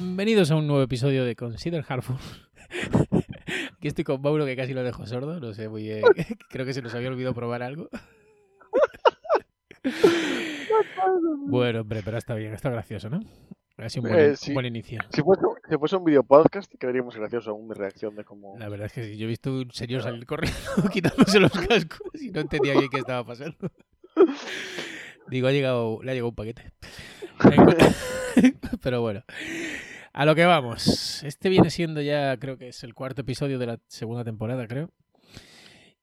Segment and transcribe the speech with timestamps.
[0.00, 2.18] Bienvenidos a un nuevo episodio de Consider Harmful.
[3.76, 6.04] Aquí estoy con Mauro que casi lo dejo sordo, no sé muy bien.
[6.50, 7.88] Creo que se nos había olvidado probar algo.
[11.48, 13.18] Bueno, hombre, pero está bien, está gracioso, ¿no?
[13.78, 15.00] Ha sido un buen, Eh, un buen inicio.
[15.12, 18.56] Si fuese, si fuese un video podcast, quedaríamos gracioso aún mi reacción de cómo.
[18.56, 20.58] La verdad es que sí, yo he visto un señor salir corriendo
[20.92, 23.56] quitándose los cascos y no entendía bien qué estaba pasando.
[25.30, 26.72] Digo, ha llegado, le ha llegado un paquete.
[28.82, 29.24] Pero bueno,
[30.12, 31.22] a lo que vamos.
[31.22, 34.90] Este viene siendo ya, creo que es el cuarto episodio de la segunda temporada, creo.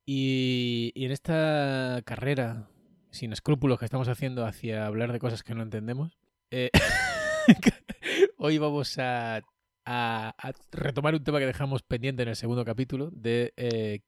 [0.05, 2.70] Y, y en esta carrera
[3.11, 6.17] sin escrúpulos que estamos haciendo hacia hablar de cosas que no entendemos,
[6.51, 6.70] eh,
[8.37, 9.41] hoy vamos a
[9.85, 14.01] a, a retomar un tema que dejamos pendiente en el segundo capítulo, de eh,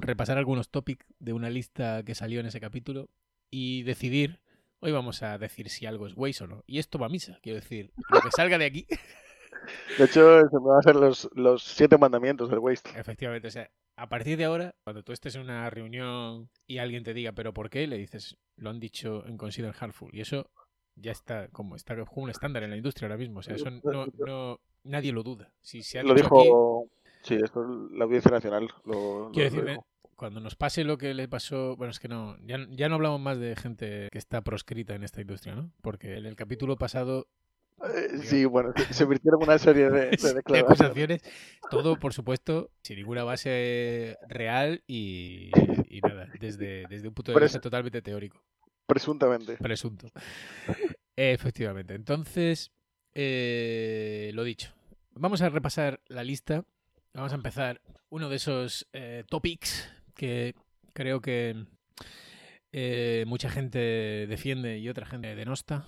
[0.00, 3.08] repasar algunos topics de una lista que salió en ese capítulo
[3.50, 4.40] y decidir,
[4.80, 6.62] hoy vamos a decir si algo es Waze o no.
[6.66, 8.86] Y esto va a misa, quiero decir, lo que salga de aquí,
[9.98, 12.90] De hecho, se me van a hacer los, los siete mandamientos del waste.
[12.98, 17.02] efectivamente, o sea, a partir de ahora, cuando tú estés en una reunión y alguien
[17.02, 17.86] te diga, pero ¿por qué?
[17.86, 20.10] Le dices, lo han dicho en Consider Hardful.
[20.14, 20.50] Y eso
[20.96, 23.40] ya está como está como un estándar en la industria ahora mismo.
[23.40, 25.50] O sea, eso no, no nadie lo duda.
[25.62, 26.88] Si se ha Lo dicho aquí- dijo.
[27.22, 28.92] Sí, esto la Audiencia Nacional lo,
[29.24, 29.86] lo- Quiero lo decir, dijo.
[30.16, 33.20] Cuando nos pase lo que le pasó, bueno, es que no, ya, ya no hablamos
[33.20, 35.72] más de gente que está proscrita en esta industria, ¿no?
[35.82, 37.28] Porque en el capítulo pasado,
[37.84, 40.62] Eh, sí, bueno, se, se virtieron una serie de, de de declaraciones.
[40.62, 41.22] acusaciones,
[41.70, 45.50] todo, por supuesto, sin ninguna base real y,
[45.88, 48.42] y nada, desde, desde un punto de vista totalmente teórico,
[48.86, 49.58] Presuntamente.
[49.58, 50.10] presunto.
[51.16, 51.94] Efectivamente.
[51.94, 52.72] Entonces,
[53.14, 54.72] eh, lo dicho,
[55.14, 56.64] vamos a repasar la lista.
[57.14, 60.54] Vamos a empezar uno de esos eh, topics que
[60.94, 61.64] creo que
[62.72, 63.78] eh, mucha gente
[64.26, 65.86] defiende y otra gente denosta,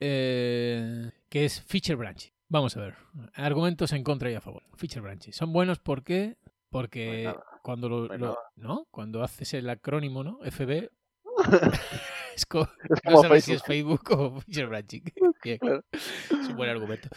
[0.00, 2.30] eh, que es feature branching.
[2.48, 2.94] Vamos a ver,
[3.34, 4.62] argumentos en contra y a favor.
[4.76, 5.32] Feature branching.
[5.32, 6.36] Son buenos ¿por qué?
[6.70, 7.44] porque nada.
[7.62, 8.38] cuando lo, No hay lo- nada.
[8.56, 8.86] ¿no?
[8.90, 10.40] Cuando haces el acrónimo, ¿no?
[10.44, 10.90] FB
[12.36, 14.02] es co- Es no sabes si es Facebook.
[14.10, 15.02] O feature branching.
[15.44, 17.08] Es un buen argumento.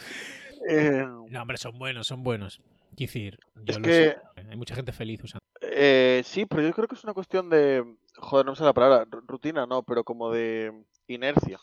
[0.68, 2.60] Eh, No, hombre, son buenos, son buenos.
[3.06, 4.16] Decir, yo Es lo que- sé.
[4.50, 5.44] Hay mucha gente feliz usando.
[5.60, 7.84] eh, sí, pero yo creo que es una cuestión de.
[8.16, 9.04] Joder, no me sale la palabra.
[9.06, 11.58] ru- Rutina, no, pero como de inercia.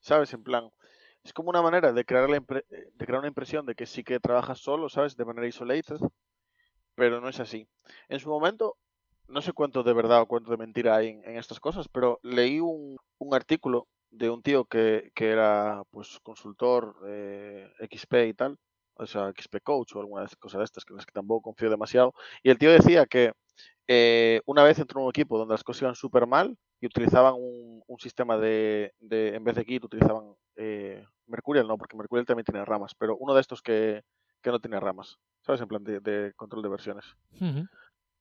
[0.00, 0.32] ¿Sabes?
[0.32, 0.70] En plan.
[1.22, 3.84] Es como una manera de crear, la impre- eh, de crear una impresión de que
[3.86, 5.16] sí que trabajas solo, ¿sabes?
[5.16, 5.98] De manera isolated.
[6.94, 7.66] Pero no es así.
[8.08, 8.76] En su momento,
[9.28, 12.18] no sé cuánto de verdad o cuánto de mentira hay en, en estas cosas, pero
[12.22, 18.34] leí un, un artículo de un tío que, que era pues consultor eh, XP y
[18.34, 18.58] tal,
[19.00, 21.70] o sea, XP Coach o alguna cosa de estas, que en las que tampoco confío
[21.70, 22.14] demasiado.
[22.42, 23.32] Y el tío decía que
[23.88, 27.34] eh, una vez entró en un equipo donde las cosas iban súper mal y utilizaban
[27.34, 32.26] un, un sistema de, de, en vez de Git, utilizaban eh, Mercurial, no, porque Mercurial
[32.26, 34.02] también tiene ramas, pero uno de estos que,
[34.42, 35.60] que no tiene ramas, ¿sabes?
[35.60, 37.04] En plan de, de control de versiones.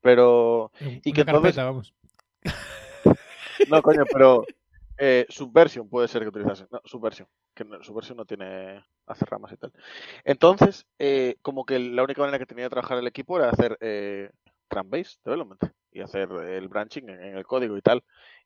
[0.01, 0.71] Pero,
[1.03, 1.93] Y que entonces- carpeta, vamos.
[3.69, 4.45] no, coño, pero
[5.01, 6.65] eh, Subversion puede ser que utilizase.
[6.69, 9.71] No, Subversion, que no, Subversion no tiene, hace ramas y tal.
[10.25, 13.77] Entonces, eh, como que la única manera que tenía de trabajar el equipo era hacer
[13.79, 14.29] eh,
[14.67, 18.03] Tram-based development y hacer el branching en, en el código y tal.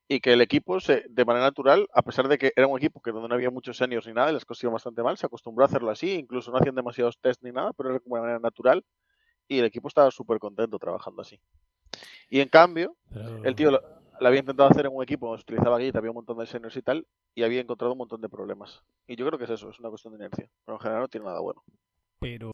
[0.07, 3.01] Y que el equipo, se, de manera natural, a pesar de que era un equipo
[3.01, 5.25] que donde no había muchos seniors ni nada, y las cosas iban bastante mal, se
[5.25, 8.21] acostumbró a hacerlo así, incluso no hacían demasiados tests ni nada, pero era como de
[8.21, 8.85] manera natural.
[9.47, 11.39] Y el equipo estaba súper contento trabajando así.
[12.29, 13.43] Y en cambio, Pero...
[13.43, 16.38] el tío lo, lo había intentado hacer en un equipo utilizaba Git, había un montón
[16.38, 18.84] de seniors y tal, y había encontrado un montón de problemas.
[19.07, 20.50] Y yo creo que es eso, es una cuestión de inercia.
[20.66, 21.63] Pero en general no tiene nada bueno.
[22.19, 22.51] Pero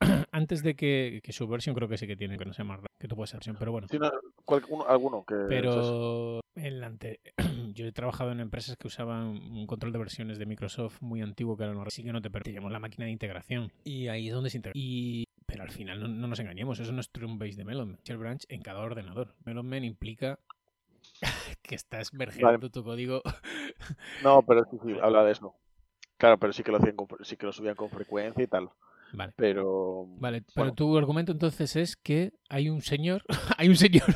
[0.32, 2.80] antes de que, que su versión creo que sí que tiene, que no se llama
[2.98, 3.88] que tú puedes ser versión, pero bueno.
[3.88, 4.10] Si no,
[4.44, 5.34] cual- uno- alguno que...
[5.48, 7.20] Pero en la ante-
[7.74, 11.56] yo he trabajado en empresas que usaban un control de versiones de Microsoft muy antiguo
[11.56, 14.34] que ahora no sí que no te permitíamos la máquina de integración y ahí es
[14.34, 14.72] donde se integra.
[14.76, 17.98] Y pero al final no, no nos engañemos, eso no es True Base de Melonman.
[18.04, 19.34] Shell Branch en cada ordenador.
[19.44, 20.38] Melonman implica
[21.62, 23.22] que estás mergeando tu código.
[24.22, 25.54] No, pero sí, sí, habla de eso.
[26.16, 28.70] Claro, pero sí que lo hacían con sí que lo subían con frecuencia y tal.
[29.12, 29.32] Vale.
[29.36, 30.06] Pero...
[30.18, 30.74] Vale, pero Bueno.
[30.74, 33.22] tu argumento entonces es que hay un señor,
[33.58, 34.06] hay un señor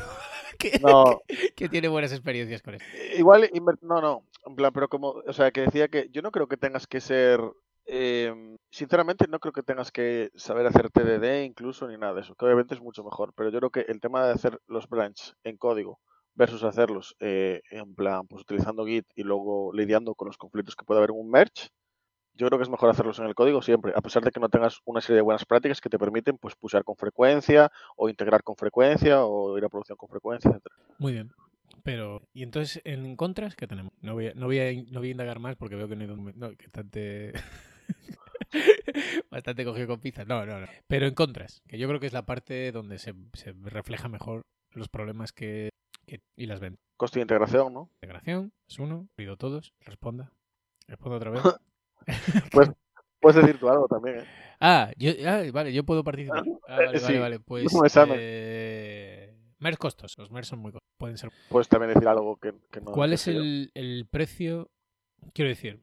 [0.58, 1.20] que, No,
[1.56, 2.86] que tiene buenas experiencias con esto.
[3.16, 3.48] Igual,
[3.82, 6.56] no, no, en plan, pero como, o sea, que decía que yo no creo que
[6.56, 7.40] tengas que ser,
[7.86, 12.34] eh, sinceramente no creo que tengas que saber hacer TDD incluso ni nada de eso,
[12.34, 15.34] que obviamente es mucho mejor, pero yo creo que el tema de hacer los branch
[15.44, 16.00] en código
[16.40, 20.86] versus hacerlos eh, en plan, pues utilizando Git y luego lidiando con los conflictos que
[20.86, 21.68] puede haber en un merge,
[22.32, 24.48] yo creo que es mejor hacerlos en el código siempre, a pesar de que no
[24.48, 28.42] tengas una serie de buenas prácticas que te permiten pues pushar con frecuencia o integrar
[28.42, 30.64] con frecuencia o ir a producción con frecuencia, etc.
[30.98, 31.30] Muy bien.
[31.82, 33.92] Pero, y entonces, en contras, ¿qué tenemos?
[34.00, 36.02] No voy a, no voy a, no voy a indagar más porque veo que no
[36.02, 37.32] hay no, que tante-
[39.30, 40.24] Bastante cogido con pizza.
[40.24, 40.66] No, no, no.
[40.88, 44.42] Pero en contras, que yo creo que es la parte donde se, se refleja mejor
[44.72, 45.70] los problemas que,
[46.36, 46.84] y las ventas.
[46.96, 47.90] Coste de integración, ¿no?
[47.94, 50.32] Integración, es uno, pido todos, responda.
[50.86, 51.42] Respondo otra vez.
[53.20, 54.24] Puedes decir tú algo también, ¿eh?
[54.60, 56.42] ah, yo, ah, vale, yo puedo participar.
[56.66, 57.40] Ah, vale, Sí, vale, vale.
[57.40, 57.72] Pues.
[58.16, 60.16] Eh, MERS costos.
[60.16, 60.96] Los MERS son muy costosos.
[60.96, 61.30] Pueden ser.
[61.50, 62.92] Puedes también decir algo que, que no.
[62.92, 64.70] ¿Cuál es el, el precio?
[65.34, 65.82] Quiero decir,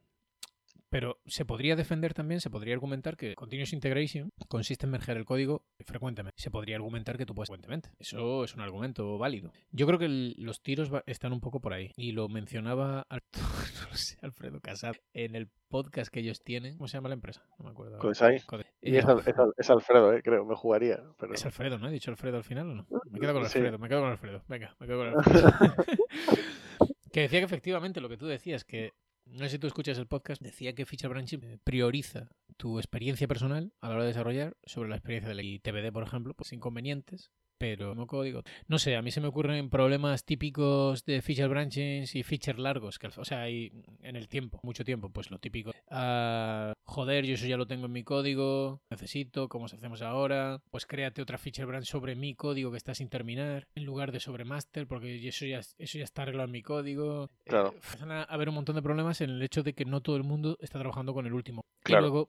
[0.89, 5.25] pero se podría defender también, se podría argumentar que Continuous Integration consiste en mergear el
[5.25, 6.39] código frecuentemente.
[6.41, 7.89] Se podría argumentar que tú puedes frecuentemente.
[7.99, 9.51] Eso es un argumento válido.
[9.71, 11.91] Yo creo que el- los tiros están un poco por ahí.
[11.97, 13.23] Y lo mencionaba Al-
[13.83, 16.77] no lo sé, Alfredo Casado en el podcast que ellos tienen.
[16.77, 17.43] ¿Cómo se llama la empresa?
[17.59, 17.99] No me acuerdo.
[17.99, 18.39] Codesai.
[18.45, 20.21] Code- Y es, es es Alfredo, ¿eh?
[20.23, 21.03] Creo, me jugaría.
[21.19, 21.33] Pero...
[21.33, 21.89] es Alfredo, ¿no?
[21.89, 22.87] ¿He dicho Alfredo al final o no?
[23.11, 23.57] Me quedo con Sí.
[23.59, 24.43] Alfredo, me quedo con Alfredo.
[24.47, 25.51] Venga, me quedo con Alfredo.
[27.11, 28.93] que decía que efectivamente lo que tú decías, que
[29.31, 33.27] no sé si tú escuchas el podcast, decía que Feature Branching eh, prioriza tu experiencia
[33.27, 36.53] personal a la hora de desarrollar sobre la experiencia del y TBD, por ejemplo, pues
[36.53, 38.43] inconvenientes, pero no código.
[38.67, 42.99] No sé, a mí se me ocurren problemas típicos de feature branchings y feature largos,
[42.99, 43.71] que, o sea, hay
[44.01, 45.71] en el tiempo, mucho tiempo, pues lo típico.
[45.89, 50.61] ah, joder, yo eso ya lo tengo en mi código, necesito, ¿cómo hacemos ahora?
[50.71, 54.19] Pues créate otra feature branch sobre mi código que está sin terminar, en lugar de
[54.19, 57.29] sobre master, porque eso ya, eso ya está arreglado en mi código.
[57.45, 57.73] Claro.
[57.73, 60.23] Eh, a haber un montón de problemas en el hecho de que no todo el
[60.23, 61.65] mundo está trabajando con el último.
[61.83, 62.05] Claro.
[62.05, 62.27] Y luego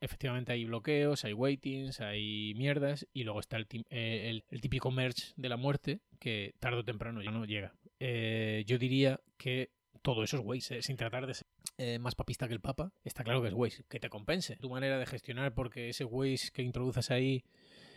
[0.00, 4.90] efectivamente hay bloqueos, hay waitings, hay mierdas y luego está el, eh, el- el típico
[4.90, 7.74] merge de la muerte que tarde o temprano ya no llega.
[8.00, 9.70] Eh, yo diría que
[10.02, 11.46] todo eso es Waze, eh, sin tratar de ser
[11.78, 14.70] eh, más papista que el Papa, está claro que es Waze, que te compense tu
[14.70, 17.44] manera de gestionar porque ese Waze que introduces ahí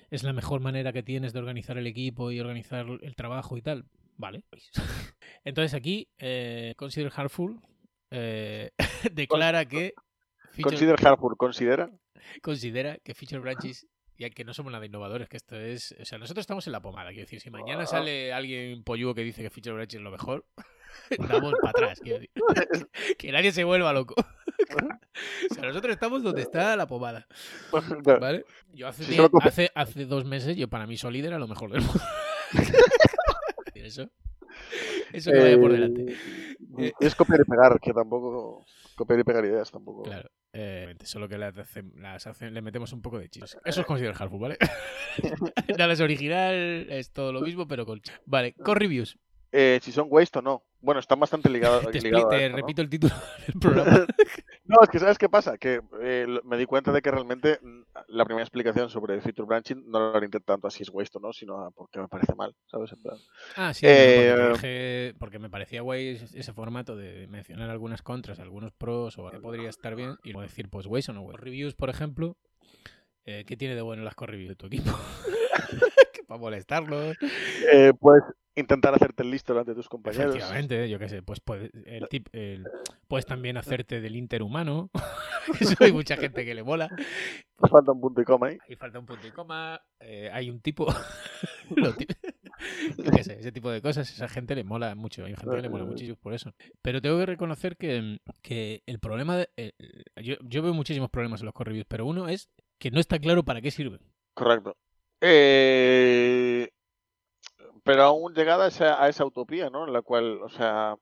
[0.10, 3.62] es la mejor manera que tienes de organizar el equipo y organizar el trabajo y
[3.62, 3.86] tal.
[4.18, 4.44] Vale.
[5.46, 6.10] Entonces aquí,
[6.76, 7.60] Consider Hardful
[8.12, 8.72] eh,
[9.14, 9.94] declara que
[10.62, 11.90] Consider Harpur, considera.
[12.42, 13.88] considera que Feature Branches,
[14.18, 15.96] ya que no somos nada innovadores, que esto es.
[16.00, 17.10] O sea, nosotros estamos en la pomada.
[17.10, 17.88] Quiero decir, si mañana Ah.
[17.88, 20.46] sale alguien pollugo que dice que Feature Branches es lo mejor,
[21.50, 22.00] damos para atrás.
[22.02, 22.32] Quiero decir.
[23.18, 24.16] que nadie se vuelva loco.
[25.52, 27.28] o sea, nosotros estamos donde está la pomada.
[28.20, 28.46] ¿Vale?
[28.74, 31.82] Yo hace, Si hace, hace dos meses, yo para mí Solid era lo mejor del
[31.82, 32.02] mundo.
[33.76, 34.10] eso.
[35.12, 36.16] Eso que vaya por delante.
[36.78, 38.66] Eh, es copiar y pegar, que tampoco.
[38.96, 40.04] Copiar y pegar ideas tampoco.
[40.04, 40.30] Claro.
[40.54, 43.58] Eh, solo que las, hacen- las hacen- le metemos un poco de chis.
[43.64, 44.58] Eso es considerar hardful, ¿vale?
[45.78, 48.14] Nada es original, es todo lo mismo, pero con chis.
[48.26, 49.18] Vale, con reviews.
[49.52, 50.64] Eh, si son waste o no.
[50.80, 51.84] Bueno, están bastante ligados.
[51.92, 52.56] Te, te esto, ¿no?
[52.58, 53.14] repito el título
[53.48, 54.08] del programa.
[54.64, 55.58] No, es que ¿sabes qué pasa?
[55.58, 59.46] Que eh, lo- me di cuenta de que realmente mm, la primera explicación sobre feature
[59.46, 62.08] branching no la orienté tanto a si es waste o no, sino a porque me
[62.08, 62.92] parece mal, ¿sabes?
[62.94, 63.18] En plan,
[63.58, 68.40] Ah, sí, Eh, porque, dije- porque me parecía guay ese formato de mencionar algunas contras,
[68.40, 71.42] algunos pros, o que podría estar bien, y luego decir, pues waste o no waste.
[71.44, 72.38] Reviews, por ejemplo,
[73.26, 74.92] eh, ¿qué tiene de bueno las core reviews de tu equipo?
[76.32, 77.18] Para molestarlos.
[77.74, 78.24] Eh, puedes
[78.56, 80.34] intentar hacerte el listo delante de tus compañeros.
[80.34, 82.66] Efectivamente, yo qué sé, pues puedes, el tip, el-
[83.10, 84.90] puedes también hacerte del interhumano.
[85.60, 86.88] Eso hay mucha gente que le mola.
[87.60, 88.58] Nos falta un punto y coma ahí.
[88.70, 89.82] Ahí falta un punto y coma.
[90.00, 90.88] eh, hay un tipo.
[91.76, 92.08] lo ti-
[92.98, 95.26] yo qué sé, ese tipo de cosas, esa gente le mola mucho.
[95.26, 96.54] Hay gente que le mola muchísimo por eso.
[96.82, 99.36] Pero tengo que reconocer que, que el problema.
[99.36, 99.74] de-
[100.24, 103.20] yo, yo veo muchísimos problemas en los core reviews, pero uno es que no está
[103.20, 104.00] claro para qué sirven.
[104.34, 104.78] Correcto.
[105.22, 106.70] Eh,
[107.84, 109.86] pero aún llegada a esa, a esa utopía, ¿no?
[109.88, 110.96] En la cual, o sea,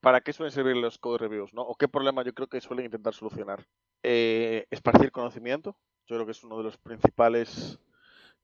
[0.00, 1.62] ¿para qué suelen servir los code reviews, no?
[1.62, 3.64] ¿O qué problema yo creo que suelen intentar solucionar?
[4.02, 5.76] Eh, esparcir conocimiento.
[6.06, 7.78] Yo creo que es uno de los principales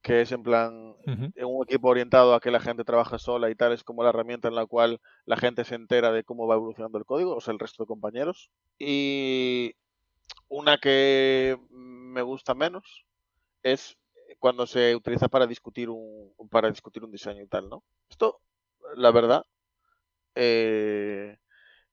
[0.02, 3.72] que es en plan un equipo orientado a que la gente trabaja sola y tal,
[3.72, 6.98] es como la herramienta en la cual la gente se entera de cómo va evolucionando
[6.98, 8.50] el código, o sea, el resto de compañeros.
[8.78, 9.74] Y
[10.48, 13.04] una que me gusta menos
[13.62, 13.96] es
[14.38, 17.82] cuando se utiliza para discutir un para discutir un diseño y tal, ¿no?
[18.08, 18.40] Esto,
[18.96, 19.44] la verdad,
[20.34, 21.36] eh,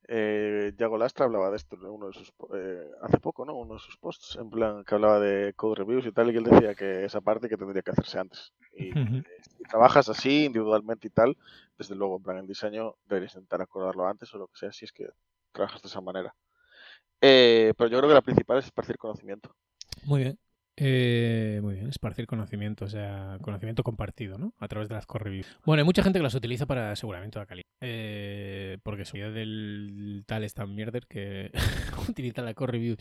[0.07, 3.55] eh, Yago Lastra hablaba de esto en uno de sus eh, hace poco, ¿no?
[3.55, 6.37] Uno de sus posts, en plan que hablaba de code reviews y tal, y que
[6.37, 8.53] él decía que esa parte que tendría que hacerse antes.
[8.77, 11.35] Y si trabajas así individualmente y tal,
[11.77, 14.85] desde luego, en plan en diseño deberías intentar acordarlo antes o lo que sea, si
[14.85, 15.09] es que
[15.51, 16.35] trabajas de esa manera.
[17.21, 19.55] Eh, pero yo creo que la principal es esparcir conocimiento.
[20.03, 20.39] Muy bien.
[20.77, 24.53] Eh, muy bien, esparcir conocimiento, o sea, conocimiento compartido, ¿no?
[24.59, 25.57] A través de las core reviews.
[25.65, 27.65] Bueno, hay mucha gente que las utiliza para aseguramiento de calidad.
[27.81, 31.51] Eh, porque su idea del tal es tan mierder que
[32.09, 32.97] utiliza la core review.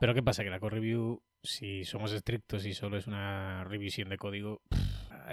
[0.00, 0.42] Pero ¿qué pasa?
[0.44, 4.62] Que la core review, si somos estrictos y solo es una revisión de código,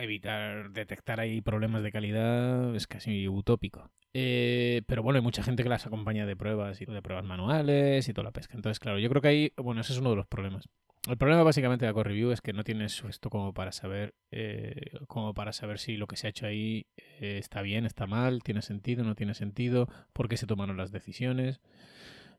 [0.02, 3.92] evitar detectar ahí problemas de calidad es casi utópico.
[4.14, 8.08] Eh, pero bueno, hay mucha gente que las acompaña de pruebas y de pruebas manuales
[8.08, 8.56] y toda la pesca.
[8.56, 10.70] Entonces, claro, yo creo que ahí, bueno, ese es uno de los problemas.
[11.08, 14.92] El problema básicamente de la Review es que no tienes esto como para saber eh,
[15.08, 18.42] como para saber si lo que se ha hecho ahí eh, está bien, está mal,
[18.42, 21.60] tiene sentido, no tiene sentido, por qué se tomaron las decisiones.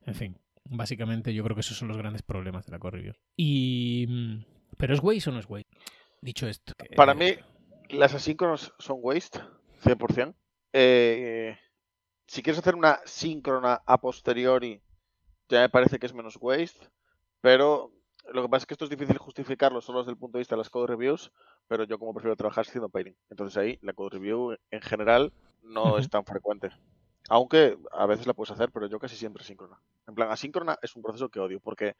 [0.06, 3.12] En fin, básicamente yo creo que esos son los grandes problemas de la Review.
[3.36, 4.44] Y mm,
[4.78, 5.68] pero es waste o no es waste?
[6.24, 6.72] Dicho esto.
[6.78, 7.34] que- Para mí,
[7.90, 9.40] las asíncronas son waste,
[9.82, 10.34] 100%.
[10.72, 11.54] Eh,
[12.26, 14.80] si quieres hacer una síncrona a posteriori,
[15.50, 16.88] ya me parece que es menos waste,
[17.42, 17.92] pero
[18.32, 20.54] lo que pasa es que esto es difícil justificarlo solo desde el punto de vista
[20.54, 21.30] de las code reviews,
[21.68, 23.14] pero yo como prefiero trabajar haciendo pairing.
[23.28, 25.30] Entonces ahí la code review en general
[25.62, 26.70] no es tan frecuente.
[27.28, 29.78] Aunque a veces la puedes hacer, pero yo casi siempre síncrona.
[30.06, 31.96] En plan, asíncrona es un proceso que odio porque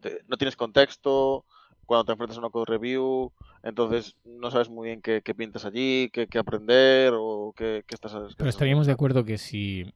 [0.00, 1.44] te- no tienes contexto
[1.86, 5.64] cuando te enfrentas a una code review, entonces no sabes muy bien qué, qué pintas
[5.64, 9.92] allí, qué, qué aprender o qué, qué estás qué Pero estaríamos de acuerdo que si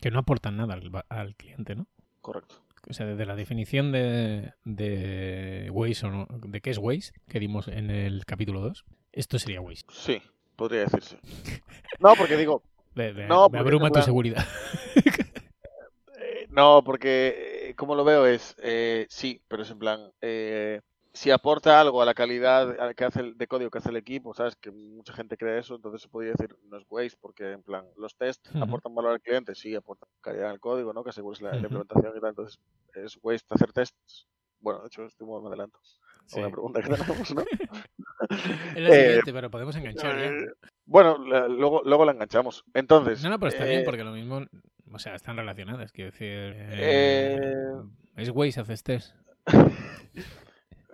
[0.00, 1.86] que no aportan nada al, al cliente, ¿no?
[2.20, 2.56] Correcto.
[2.88, 7.40] O sea, desde la definición de, de waste o no, de qué es waste, que
[7.40, 9.92] dimos en el capítulo 2, esto sería waste.
[9.92, 10.22] Sí,
[10.54, 11.18] podría decirse.
[11.98, 12.62] No, porque digo,
[13.28, 14.46] No, me abruma tu seguridad.
[14.96, 20.80] eh, no, porque eh, como lo veo es, eh, sí, pero es en plan, eh,
[21.16, 24.34] si aporta algo a la calidad que hace el- de código que hace el equipo,
[24.34, 27.62] sabes que mucha gente cree eso, entonces se podría decir no es waste, porque en
[27.62, 31.02] plan, los tests aportan valor al cliente, sí, aportan calidad al código, ¿no?
[31.02, 32.60] Que asegures la, implementación y tal, entonces
[32.94, 34.28] es waste hacer tests.
[34.60, 35.78] Bueno, de hecho, estoy muy adelanto.
[36.26, 36.38] Sí.
[36.38, 37.44] Una pregunta que tenemos, ¿no?
[38.76, 40.26] Es la Eh, siguiente, pero podemos enganchar ya.
[40.28, 40.52] Eh,
[40.84, 42.64] Bueno, la- luego, luego la enganchamos.
[42.74, 43.22] Entonces.
[43.22, 44.42] No, no, pero está bien eh, porque lo mismo,
[44.92, 45.92] o sea, están relacionadas.
[45.92, 47.82] Quiero decir, Eh, eh,
[48.16, 49.14] es waste haces test.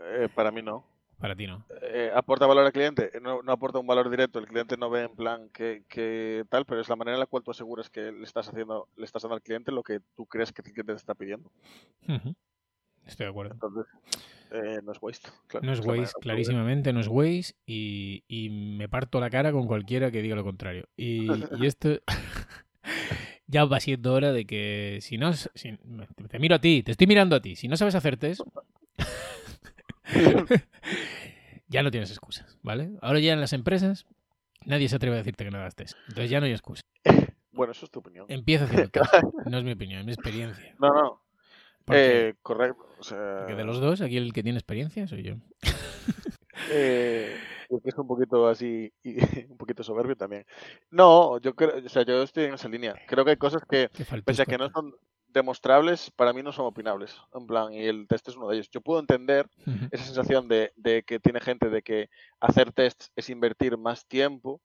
[0.05, 0.85] eh, para mí no.
[1.19, 1.65] Para ti no.
[1.83, 5.03] Eh, aporta valor al cliente, no, no aporta un valor directo, el cliente no ve
[5.05, 8.11] en plan que, que tal, pero es la manera en la cual tú aseguras que
[8.11, 10.93] le estás haciendo, le estás dando al cliente lo que tú crees que el cliente
[10.93, 11.51] te está pidiendo.
[12.09, 12.35] Ujú.
[13.07, 13.55] Estoy de acuerdo.
[13.55, 13.87] Entonces,
[14.51, 15.29] eh, no es waste.
[15.47, 19.67] claro, No es waste, clarísimamente no es waste y, y me parto la cara con
[19.69, 20.89] cualquiera que diga lo contrario.
[20.97, 22.01] Y, y esto
[23.47, 25.33] ya va siendo hora de que si no...
[25.35, 25.79] si-
[26.29, 27.55] te miro a ti, te estoy mirando a ti.
[27.57, 28.41] Si no sabes hacer test,
[31.69, 32.91] ya no tienes excusas, ¿vale?
[33.01, 34.07] Ahora ya en las empresas
[34.65, 35.97] nadie se atreve a decirte que no hagas test.
[36.09, 36.83] Entonces ya no hay excusa.
[37.55, 38.25] Bueno, eso es tu opinión.
[38.31, 39.13] Empieza haciendo test.
[39.45, 40.75] No es mi opinión, es mi experiencia.
[40.79, 41.23] No, no.
[41.89, 42.87] Eh, correcto.
[42.99, 45.35] O sea, porque de los dos, aquí el que tiene experiencia soy yo.
[46.71, 47.37] Eh,
[47.85, 49.19] es un poquito así, y
[49.51, 50.47] un poquito soberbio también.
[50.91, 52.95] No, yo creo, o sea, yo estoy en esa línea.
[53.07, 53.91] Creo que hay cosas que,
[54.25, 54.95] pese a que no son
[55.33, 57.17] demostrables, para mí no son opinables.
[57.35, 58.69] En plan, y el test es uno de ellos.
[58.71, 59.49] Yo puedo entender
[59.91, 62.09] esa sensación de, de que tiene gente de que
[62.41, 64.61] hacer tests es invertir más tiempo.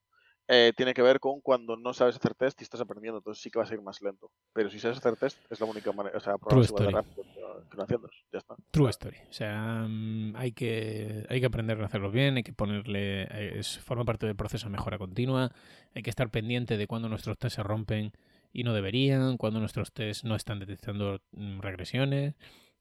[0.50, 3.50] eh, tiene que ver con cuando no sabes hacer test y estás aprendiendo, entonces sí
[3.50, 4.30] que va a ser más lento.
[4.54, 6.90] Pero si sabes hacer test, es la única manera, o sea, de story.
[6.94, 8.08] rápido.
[8.32, 8.54] Ya está.
[8.70, 9.16] True story.
[9.28, 13.24] O sea, mm, hay que, hay que aprender a hacerlo bien, hay que ponerle.
[13.24, 15.52] eh, Es, forma parte del proceso de mejora continua.
[15.94, 18.12] Hay que estar pendiente de cuando nuestros tests se rompen
[18.52, 22.34] y no deberían, cuando nuestros tests no están detectando mm, regresiones.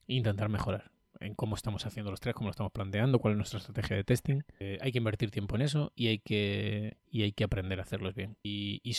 [0.10, 3.38] E intentar mejorar en cómo estamos haciendo los tres, cómo lo estamos planteando, cuál es
[3.38, 4.42] nuestra estrategia de testing.
[4.60, 7.82] Eh, hay que invertir tiempo en eso y hay que, y hay que aprender a
[7.84, 8.38] hacerlos bien.
[8.44, 8.94] Y, y-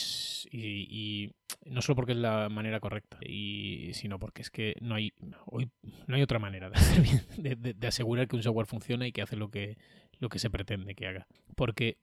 [0.51, 1.33] y
[1.65, 5.13] no solo porque es la manera correcta, y, sino porque es que no hay,
[5.47, 5.71] hoy
[6.07, 9.07] no hay otra manera de, hacer bien, de, de- de asegurar que un software funciona
[9.07, 9.79] y que hace lo que,
[10.19, 11.27] lo que se pretende que haga.
[11.57, 11.97] Porque,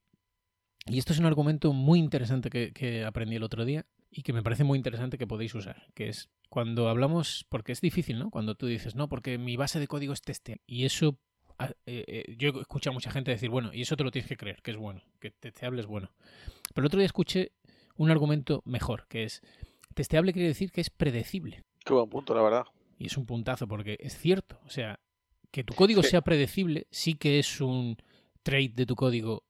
[0.88, 3.86] y esto es un argumento muy interesante que, que aprendí el otro día
[4.17, 7.81] y que me parece muy interesante que podéis usar, que es cuando hablamos, porque es
[7.81, 8.29] difícil, ¿no?
[8.29, 10.62] Cuando tú dices, no, porque mi base de código es testear.
[10.65, 11.19] Y eso,
[11.60, 14.12] ah, eh, eh, yo he escuchado a mucha gente decir, bueno, y eso te lo
[14.12, 16.13] tienes que creer, que es bueno, que testeable es bueno.
[16.74, 17.51] Pero el otro día escuché
[17.98, 19.41] un argumento mejor, que es,
[19.93, 21.65] testeable quiere decir que es predecible.
[21.84, 22.65] Qué buen punto, la verdad.
[22.98, 24.57] Y es un puntazo porque es cierto.
[24.65, 25.01] O sea,
[25.51, 26.12] que tu código Sí.
[26.12, 27.98] sea predecible sí que es un
[28.43, 29.43] trait de tu código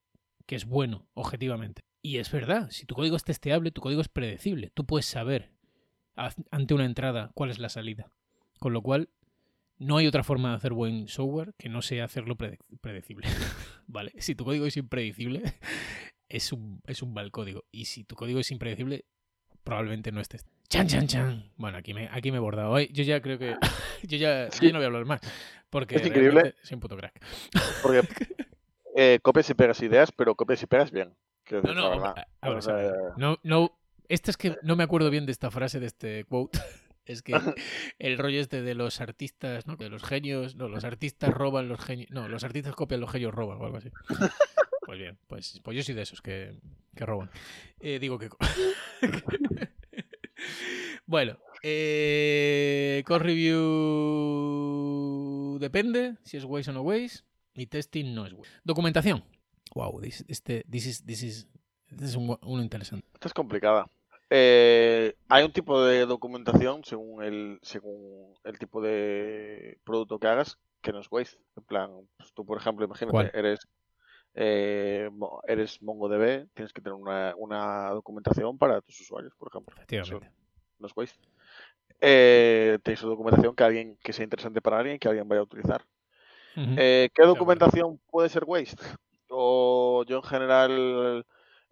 [0.48, 1.84] que es bueno, objetivamente.
[2.06, 4.70] Y es verdad, si tu código es testeable, tu código es predecible.
[4.76, 5.50] Tú puedes saber
[6.52, 8.12] ante una entrada cuál es la salida.
[8.60, 9.10] Con lo cual,
[9.80, 13.28] no hay otra forma de hacer buen software que no sea hacerlo prede- predecible.
[13.88, 14.14] ¿Vale?
[14.20, 15.42] Si tu código es impredecible,
[16.30, 17.64] es un, es un mal código.
[17.72, 19.06] Y si tu código es impredecible,
[19.64, 20.46] probablemente no estés.
[20.70, 21.52] Chan, chan, chan.
[21.58, 22.70] Bueno, aquí me, aquí me he bordado.
[22.70, 23.56] Hoy yo ya creo que.
[24.04, 25.22] Yo ya, yo ya no voy a hablar más.
[25.72, 26.54] Porque Es increíble.
[26.62, 27.20] soy un puto crack.
[27.82, 28.02] Porque
[28.96, 31.16] eh, copias y pegas ideas, pero copias y pegas bien.
[31.46, 32.14] Quiero No, decir, no, la verdad.
[32.18, 32.92] a- ahora, O sea, ¿sabes?
[33.18, 33.72] no, no.
[34.10, 36.60] Este es que no me acuerdo bien de esta frase, de este quote.
[37.08, 37.34] Es que
[38.00, 39.78] el rollo este de los artistas, ¿no?
[39.78, 43.32] Que los genios, no, los artistas roban los genios, no, los artistas copian, los genios
[43.32, 43.92] roban o algo así.
[44.88, 46.60] Pues bien, pues, pues yo soy de esos que,
[46.96, 47.30] que roban.
[47.80, 48.30] Eh, digo que...
[51.08, 57.24] bueno, eh, Core Review depende si es Waze o no Waze.
[57.56, 58.52] Y testing no es Waze.
[58.64, 59.24] Documentación.
[59.76, 61.48] Wow, this, este, this is, this is,
[61.88, 63.06] este es un, uno interesante.
[63.14, 63.88] Esta es complicada.
[64.30, 70.58] Eh, hay un tipo de documentación según el, según el tipo de producto que hagas
[70.82, 71.38] que no es Waze.
[71.58, 73.32] En plan, pues tú, por ejemplo, imagínate, ¿Cuál?
[73.34, 73.68] eres
[74.34, 75.10] eh,
[75.48, 79.76] eres MongoDB, tienes que tener una, una documentación para tus usuarios, por ejemplo.
[79.76, 80.32] Eso Efectivamente.
[80.80, 81.16] no es Waze.
[82.00, 85.44] Eh, tienes una documentación que alguien que sea interesante para alguien que alguien vaya a
[85.44, 85.84] utilizar.
[86.58, 88.82] Eh, ¿Qué documentación puede ser waste?
[89.38, 91.26] O yo en general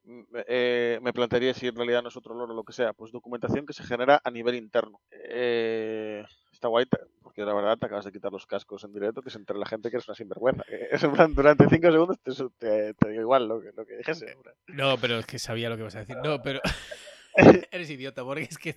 [0.03, 2.93] mm, eh, me plantearía si en realidad no es otro loro o lo que sea.
[2.93, 4.99] Pues documentación que se genera a nivel interno.
[5.11, 6.85] Eh, está guay,
[7.21, 9.65] porque la verdad te acabas de quitar los cascos en directo, que se entere la
[9.65, 10.63] gente que eres una sinvergüenza.
[10.91, 12.19] Es en plan, durante cinco segundos
[12.57, 14.37] te, te, igual lo que, lo que dijese.
[14.67, 16.17] No, pero es que sabía lo que vas a decir.
[16.17, 16.59] No, pero
[17.71, 18.75] eres idiota, porque es que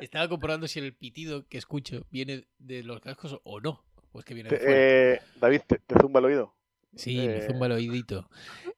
[0.00, 3.84] estaba comprobando si el pitido que escucho viene de los cascos o no.
[4.12, 4.74] O es que viene de fuera.
[4.74, 6.54] eh, David, ¿te, te zumba el oído?
[6.96, 8.28] Sí, me eh, zumba el oídito.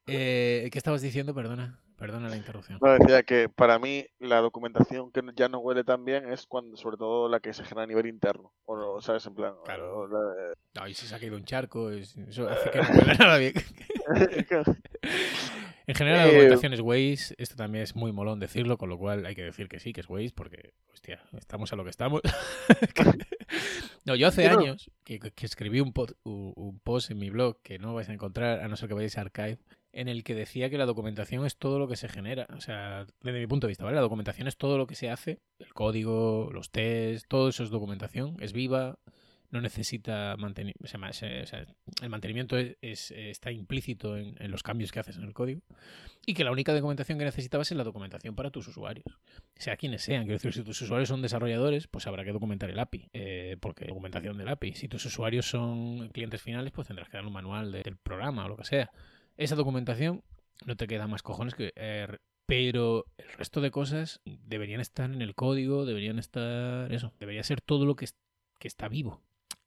[0.06, 1.34] Eh, ¿Qué estabas diciendo?
[1.34, 2.78] Perdona, perdona la interrupción.
[2.82, 6.76] No, decía que para mí la documentación que ya no huele tan bien es cuando,
[6.76, 8.52] sobre todo la que se genera a nivel interno.
[8.64, 9.24] O, no, ¿sabes?
[9.26, 9.54] En plan.
[9.64, 9.98] Claro.
[10.00, 12.84] o la- No, y si se ha caído un charco, es- eso hace que no
[13.14, 13.54] huela nada bien.
[15.86, 17.34] En general, la Eh, documentación es Waze.
[17.38, 20.00] Esto también es muy molón decirlo, con lo cual hay que decir que sí, que
[20.00, 22.20] es Waze, porque, hostia, estamos a lo que estamos.
[24.04, 27.78] no, yo hace años que, que escribí un, pod- un post en mi blog que
[27.78, 29.58] no vais a encontrar, a no ser que vayáis a Archive,
[29.92, 32.46] en el que decía que la documentación es todo lo que se genera.
[32.56, 33.96] O sea, desde mi punto de vista, ¿vale?
[33.96, 37.70] La documentación es todo lo que se hace, el código, los tests, todo eso es
[37.70, 38.98] documentación, es viva,
[39.52, 40.86] no necesita mantenimiento.
[40.88, 41.12] Sea, o
[41.46, 41.66] sea,
[42.02, 45.60] el mantenimiento es, es- está implícito en, los cambios que haces en el código.
[46.26, 49.04] Y que la única documentación que necesitabas es la documentación para tus usuarios.
[49.56, 50.22] Sea quienes sean.
[50.22, 53.10] Quiero decir, si tus usuarios son desarrolladores, pues habrá que documentar el API.
[53.12, 54.72] eh, porque documentación del API.
[54.72, 58.46] Si tus usuarios son clientes finales, pues tendrás que dar un manual de- del programa
[58.46, 58.90] o lo que sea.
[59.36, 60.24] Esa documentación
[60.64, 61.72] no te queda más cojones que.
[61.76, 62.08] eh,
[62.46, 66.90] pero el resto de cosas deberían estar en el código, deberían estar.
[66.92, 68.06] Eso, debería ser todo lo que,
[68.58, 69.22] que está vivo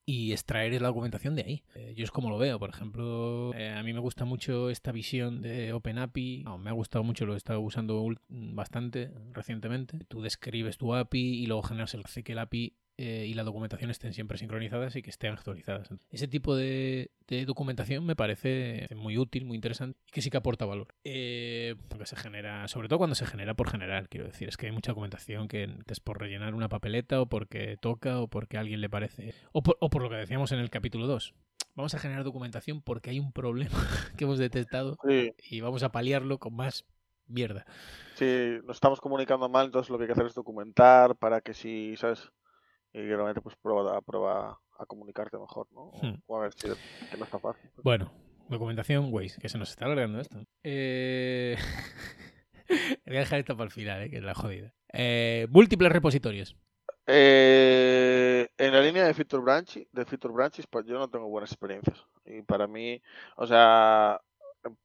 [0.06, 1.64] y extraer la documentación de ahí.
[1.74, 4.92] Eh, yo es como lo veo, por ejemplo, eh, a mí me gusta mucho esta
[4.92, 10.00] visión de OpenAPI, no, me ha gustado mucho, lo he estado usando bastante recientemente.
[10.08, 13.44] Tú describes tu API y luego generas el hace que el API eh, y la
[13.44, 15.90] documentación estén siempre sincronizadas y que estén actualizadas.
[16.10, 20.38] Ese tipo de, de documentación me parece muy útil, muy interesante y que sí que
[20.38, 20.88] aporta valor.
[21.04, 24.68] Eh, porque se genera, sobre todo cuando se genera por general, quiero decir, es que
[24.68, 28.62] hay mucha documentación que es por rellenar una papeleta o porque toca o porque a
[28.62, 31.34] alguien le parece, o por, o por lo que decíamos en el capítulo 2.
[31.76, 33.78] Vamos a generar documentación porque hay un problema
[34.18, 36.86] que hemos detectado Sí, y vamos a paliarlo con más
[37.28, 37.66] mierda.
[38.14, 41.54] sí, nos estamos comunicando mal, entonces lo que hay que hacer es documentar para que
[41.54, 42.32] si, ¿sabes?
[42.96, 45.82] Y realmente pues prueba, prueba a comunicarte mejor, ¿no?
[45.90, 46.16] O, Hmm.
[46.28, 46.70] o a ver si
[47.12, 47.70] que no está fácil.
[47.84, 48.10] Bueno,
[48.48, 50.38] documentación Waze, que se nos está alargando esto.
[50.64, 51.58] Eh...
[53.06, 54.74] Voy a dejar esto para el final, eh, que es la jodida.
[54.94, 56.56] Eh, múltiples repositorios.
[57.06, 61.52] Eh, en la línea de feature branch, de feature branches, pues yo no tengo buenas
[61.52, 62.04] experiencias.
[62.26, 63.02] Y para mí,
[63.36, 64.20] o sea,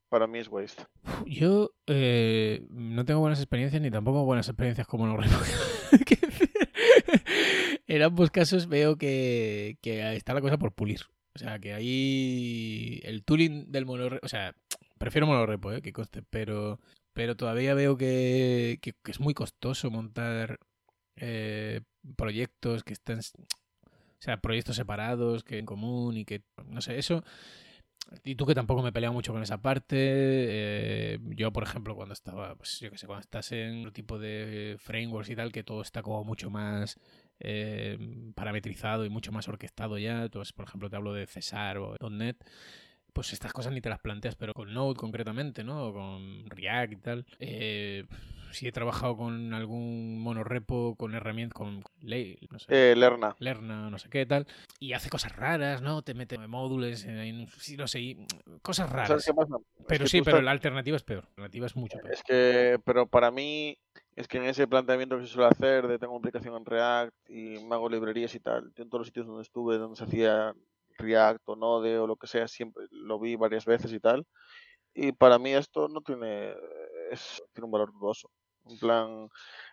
[0.09, 0.83] para mí es waste.
[1.25, 5.17] Yo eh, no tengo buenas experiencias ni tampoco buenas experiencias como no
[7.93, 11.01] En ambos casos veo que, que está la cosa por pulir.
[11.35, 14.53] O sea, que ahí el tooling del monorepo, o sea,
[14.97, 16.79] prefiero monorepo, eh, que conste, pero,
[17.13, 20.59] pero todavía veo que, que- que es muy costoso montar
[21.17, 21.81] eh,
[22.15, 23.23] proyectos que están, o
[24.19, 27.23] sea, proyectos separados, que en común y que, no sé, eso
[28.23, 29.95] y tú que tampoco me he peleado mucho con esa parte.
[29.97, 34.19] eh, yo, por ejemplo, cuando estaba, pues yo que sé, cuando estás en otro tipo
[34.19, 36.99] de frameworks y tal, que todo está como mucho más
[37.41, 37.97] eh,
[38.35, 40.23] parametrizado y mucho más orquestado ya.
[40.23, 42.37] Entonces, por ejemplo, te hablo de Cesar o .NET.
[43.13, 45.87] Pues estas cosas ni te las planteas, pero con Node concretamente, ¿no?
[45.87, 47.25] O con React y tal.
[47.39, 48.05] Eh,
[48.51, 52.65] si he trabajado con algún monorepo, con herramientas, con Ley, no sé.
[52.69, 53.35] Eh, Lerna.
[53.39, 54.47] Lerna, no sé qué tal,
[54.79, 56.01] y hace cosas raras, ¿no?
[56.01, 58.27] Te mete módulos, en, no sé, y
[58.61, 59.31] cosas ¿Sabes raras.
[59.87, 61.23] Pero sí, pero la alternativa es peor.
[61.23, 62.13] La alternativa es mucho peor.
[62.13, 63.77] Es que, pero para mí,
[64.15, 67.63] es que en ese planteamiento que se suele hacer de tengo aplicación en React y
[67.65, 70.53] me hago librerías y tal, yo en todos los sitios donde estuve, donde se hacía
[70.97, 74.25] React o Node o lo que sea, siempre lo vi varias veces y tal.
[74.93, 76.53] Y para mí esto no tiene,
[77.53, 78.29] tiene un valor dudoso.
[78.69, 79.29] En plan,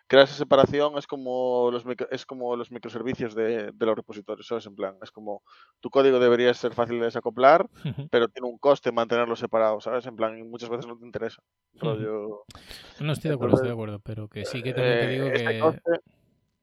[0.07, 4.65] crear esa separación es como los es como los microservicios de, los repositorios, ¿sabes?
[4.65, 5.43] En plan, es como
[5.79, 7.69] tu código debería ser fácil de desacoplar,
[8.09, 10.05] pero tiene un coste mantenerlo separado, ¿sabes?
[10.07, 11.41] En plan, muchas veces no te interesa.
[11.73, 15.33] No estoy de acuerdo, estoy de acuerdo, pero que sí que también te digo eh,
[15.33, 15.99] que...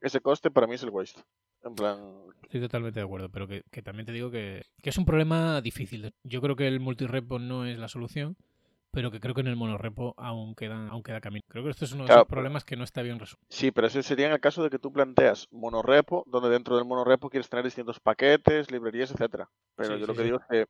[0.01, 1.23] ese coste para mí es el waste.
[1.63, 1.99] En plan...
[2.43, 6.13] Estoy totalmente de acuerdo, pero que, también te digo que, que, es un problema difícil.
[6.23, 8.37] Yo creo que el multirepo no es la solución,
[8.97, 11.45] pero que creo que en el monorepo aún queda, aún queda camino.
[11.49, 13.45] Creo que esto es uno de los problemas que no está bien resuelto.
[13.51, 16.87] Sí, pero ese sería en el caso de que tú planteas monorepo, donde dentro del
[16.87, 19.51] monorepo quieres tener distintos paquetes, librerías, etcétera.
[19.77, 20.67] Pero yo lo que digo es que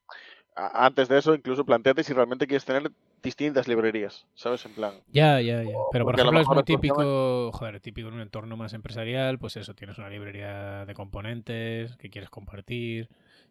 [0.57, 2.91] antes de eso, incluso planteate si realmente quieres tener
[3.23, 4.67] distintas librerías, ¿sabes?
[4.67, 4.95] En plan.
[5.13, 5.77] Ya, ya, ya.
[5.93, 9.73] Pero por ejemplo, es muy típico, joder, típico en un entorno más empresarial, pues eso,
[9.75, 13.09] tienes una librería de componentes que quieres compartir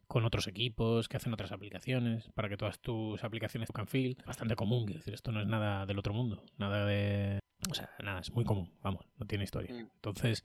[0.07, 4.17] con otros equipos que hacen otras aplicaciones para que todas tus aplicaciones tocan feel.
[4.25, 7.39] Bastante común, quiero decir, esto no es nada del otro mundo, nada de...
[7.69, 9.73] O sea, nada, es muy común, vamos, no tiene historia.
[9.73, 9.89] Mm.
[9.95, 10.43] Entonces,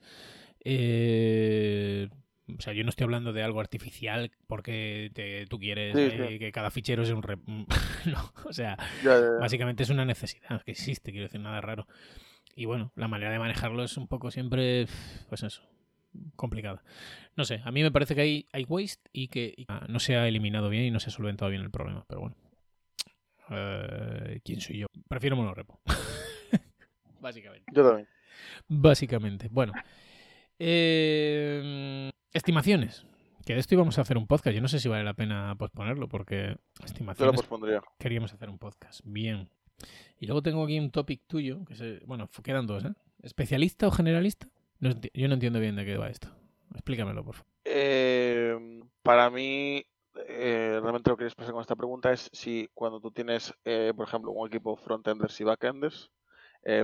[0.63, 2.09] eh,
[2.57, 5.11] o sea, yo no estoy hablando de algo artificial porque
[5.49, 7.21] tú quieres eh, que cada fichero sea un...
[8.05, 8.77] no, o sea,
[9.39, 11.87] básicamente es una necesidad que existe, quiero decir, nada raro.
[12.55, 14.87] Y bueno, la manera de manejarlo es un poco siempre,
[15.29, 15.63] pues eso,
[16.35, 16.83] complicada.
[17.35, 20.27] No sé, a mí me parece que hay, hay waste y que no se ha
[20.27, 22.35] eliminado bien y no se ha solventado bien el problema, pero bueno.
[23.49, 24.87] Eh, ¿Quién soy yo?
[25.07, 25.79] Prefiero monorepo.
[27.19, 27.71] Básicamente.
[27.73, 28.07] Yo también.
[28.67, 29.47] Básicamente.
[29.51, 29.73] Bueno.
[30.57, 33.05] Eh, estimaciones.
[33.45, 34.55] Que de esto íbamos a hacer un podcast.
[34.55, 37.19] Yo no sé si vale la pena posponerlo porque estimaciones.
[37.19, 37.81] Yo lo pospondría.
[37.97, 39.01] Queríamos hacer un podcast.
[39.03, 39.49] Bien.
[40.19, 42.93] Y luego tengo aquí un topic tuyo, que se, bueno, quedan dos, ¿eh?
[43.23, 44.47] ¿Especialista o generalista?
[44.81, 46.29] Yo no entiendo bien de qué va esto.
[46.73, 47.51] Explícamelo, por favor.
[47.65, 49.83] Eh, para mí,
[50.27, 53.93] eh, realmente lo que quería expresar con esta pregunta es si cuando tú tienes, eh,
[53.95, 56.11] por ejemplo, un equipo frontenders y backenders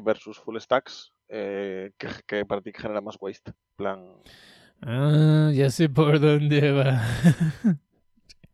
[0.04, 1.92] versus full stacks, que,
[2.26, 3.54] que, para ti genera más waste.
[3.76, 4.06] plan.
[4.82, 7.02] Ah, ya sé por dónde va.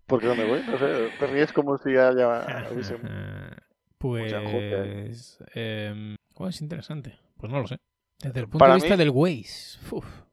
[0.08, 0.62] ¿Por qué dónde voy?
[0.63, 2.45] No sé, te ríes como si haya.
[3.97, 5.39] pues.
[5.56, 6.15] Eh,
[6.49, 7.17] es interesante.
[7.38, 7.77] Pues no lo sé.
[8.19, 9.80] Desde el punto de vista del Waze.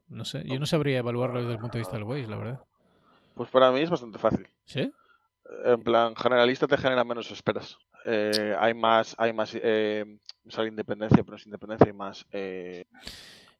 [0.07, 2.63] no sé, yo no sabría evaluarlo desde el punto de vista del Waze, la verdad.
[3.35, 4.47] Pues para mí es bastante fácil.
[4.65, 4.91] ¿Sí?
[5.65, 7.77] En plan, generalista te genera menos esperas.
[8.05, 10.05] Eh, hay más, hay más, eh,
[10.47, 12.25] sale independencia, pero es independencia y más.
[12.31, 12.85] Eh,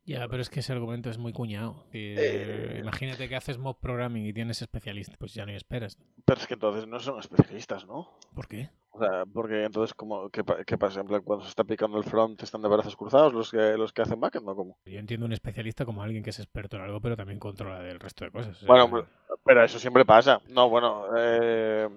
[0.04, 1.86] ya, pero es que ese argumento es muy cuñado.
[1.94, 5.98] Eh, imagínate que haces mob programming y tienes especialistas, pues ya no hay esperas.
[6.26, 8.18] Pero es que entonces no son especialistas, ¿no?
[8.34, 8.72] ¿Por qué?
[8.94, 11.00] O sea, porque entonces, como, ¿qué, pasa?
[11.00, 13.94] En plan, cuando se está picando el front, ¿están de brazos cruzados los que, los
[13.94, 14.78] que hacen backend o cómo?
[14.86, 18.00] Yo entiendo un especialista como alguien que es experto en algo, pero también controla el
[18.02, 18.66] resto de cosas.
[18.66, 19.08] Bueno,
[19.46, 20.42] pero eso siempre pasa.
[20.50, 21.88] No, bueno, eh...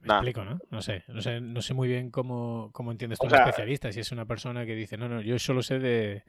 [0.00, 0.58] Me explico, ¿no?
[0.70, 3.92] No sé, no sé, no sé muy bien cómo, cómo entiendes tú un especialista.
[3.92, 6.24] Si es una persona que dice, no, no, yo solo sé de,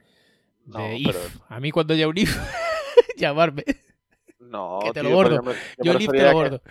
[0.64, 1.40] de if.
[1.48, 2.36] A mí cuando haya un if,
[3.16, 3.64] llamarme.
[4.38, 5.40] No, que te lo bordo.
[5.82, 6.62] Yo, el if te lo bordo.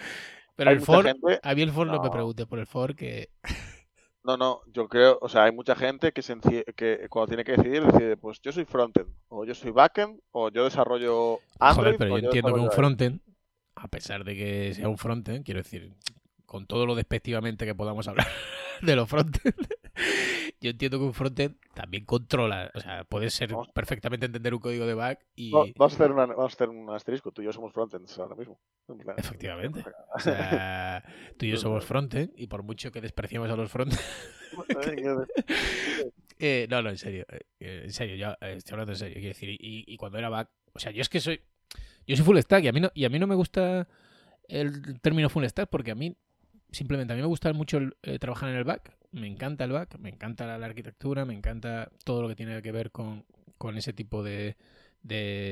[0.56, 2.02] Pero el for, a mí el for no.
[2.02, 3.30] me pregunte por el for que...
[4.26, 6.38] No, no, yo creo, o sea, hay mucha gente que, se
[6.78, 10.50] que cuando tiene que decidir decide, pues yo soy frontend, o yo soy backend, o
[10.50, 11.88] yo desarrollo Android.
[11.88, 13.20] Joder, pero yo, entiendo que un frontend,
[13.76, 15.94] a pesar de que sea un frontend, quiero decir,
[16.54, 18.28] con todo lo despectivamente que podamos hablar
[18.84, 19.56] de los frontend,
[20.62, 24.86] yo entiendo que un frontend también controla, o sea, puedes ser perfectamente entender un código
[24.86, 25.52] de back y...
[25.52, 28.36] vamos, a hacer una, vamos a hacer un asterisco, tú y yo somos frontends ahora
[28.36, 28.60] mismo.
[29.18, 29.84] Efectivamente.
[30.16, 31.04] O sea,
[31.40, 34.00] tú y yo somos frontend y por mucho que despreciemos a los frontend...
[36.38, 39.50] eh, no, no, en serio, eh, en serio, ya estoy hablando en serio, quiero decir,
[39.50, 41.42] y, y, cuando era back, o sea, yo es que soy...
[42.06, 43.88] Yo soy full stack y a mí no, y a mí no me gusta
[44.48, 46.16] el término full stack porque a mí
[46.74, 49.98] simplemente a mí me gusta mucho eh, trabajar en el back me encanta el back,
[50.00, 53.24] me encanta la, arquitectura, me encanta todo lo que tiene que ver con,
[53.76, 54.58] ese tipo de,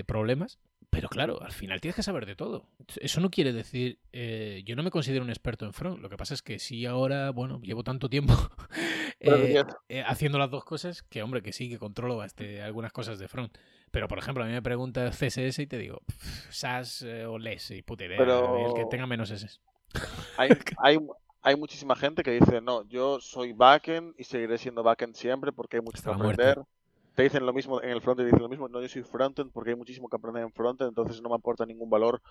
[0.07, 0.59] problemas.
[0.89, 2.65] Pero claro, al final tienes que saber de todo.
[2.99, 6.01] Eso no quiere decir, eh, yo no me considero un experto en front.
[6.01, 8.33] Lo que pasa es que sí ahora, bueno, llevo tanto tiempo
[9.21, 13.19] eh, eh, haciendo las dos cosas que, hombre, que sí, que controlo este, algunas cosas
[13.19, 13.57] de front.
[13.91, 16.01] Pero, por ejemplo, a mí me pregunta CSS y te digo,
[16.49, 19.61] SAS o LES y puta idea, el que tenga menos S.
[20.37, 20.97] Hay, hay,
[21.41, 25.77] hay muchísima gente que dice, no, yo soy backend y seguiré siendo backend siempre porque
[25.77, 26.61] hay mucho que aprender.
[27.15, 29.71] Te dicen lo mismo en el frontend, dicen lo mismo, no, yo soy frontend porque
[29.71, 32.21] hay muchísimo que aprender en frontend, entonces no me aporta ningún valor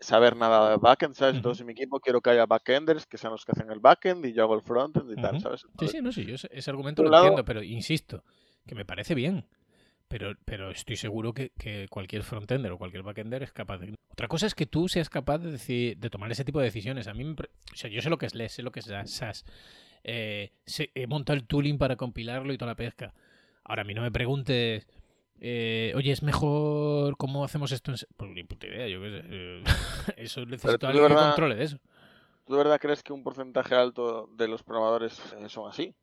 [0.00, 1.36] saber nada de backend, ¿sabes?
[1.36, 4.24] Entonces en mi equipo quiero que haya backenders, que sean los que hacen el backend
[4.26, 5.66] y yo hago el frontend y tal, ¿sabes?
[5.78, 8.24] sí, sí, no, sí, yo ese, argumento lo entiendo, pero insisto,
[8.66, 9.44] que me parece bien.
[10.08, 13.94] Pero, pero estoy seguro que, que, cualquier frontender o cualquier backender es capaz de...
[14.10, 17.08] Otra cosa es que tú seas capaz de, decir, de tomar ese tipo de decisiones.
[17.08, 17.32] A mí me...
[17.32, 19.44] O sea, yo sé lo que es LES, sé lo que es SAS.
[20.04, 20.52] Eh,
[20.94, 23.12] he montado el tooling para compilarlo y toda la pesca.
[23.64, 24.86] Ahora, a mí no me preguntes
[25.40, 27.96] eh, oye, es mejor cómo hacemos esto en...
[28.16, 29.22] Pues ni puta idea, yo qué sé.
[29.30, 29.64] eh,
[30.16, 31.78] eso necesito alguien que verdad- controle de eso.
[32.44, 35.94] ¿Tú de verdad crees que un porcentaje alto de los programadores son así?